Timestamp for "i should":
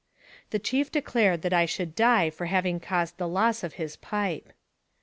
1.53-1.93